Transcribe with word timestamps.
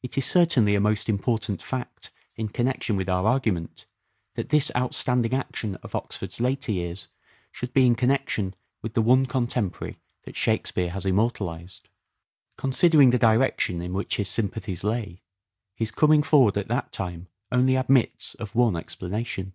It 0.00 0.16
is 0.16 0.24
certainly 0.24 0.76
a 0.76 0.80
most 0.80 1.08
important 1.08 1.60
fact 1.60 2.12
in 2.36 2.50
connection 2.50 2.94
with 2.94 3.08
our 3.08 3.26
argument 3.26 3.84
that 4.36 4.50
this 4.50 4.70
outstanding 4.76 5.34
action 5.34 5.74
of 5.82 5.92
Oxford's 5.96 6.38
later 6.38 6.70
years 6.70 7.08
should 7.50 7.72
be 7.74 7.84
in 7.84 7.96
connection 7.96 8.54
with 8.80 8.94
the 8.94 9.02
one 9.02 9.26
contemporary 9.26 9.98
that" 10.22 10.36
Shakespeare" 10.36 10.90
has 10.92 11.04
immortalized. 11.04 11.88
Considering 12.56 13.10
the 13.10 13.18
direction 13.18 13.82
in 13.82 13.92
which 13.92 14.18
his 14.18 14.28
sympathies 14.28 14.84
lay, 14.84 15.24
his 15.74 15.90
coming 15.90 16.22
forward 16.22 16.56
at 16.56 16.68
that 16.68 16.92
time 16.92 17.26
only 17.50 17.74
admits 17.74 18.36
of 18.36 18.54
one 18.54 18.76
explanation. 18.76 19.52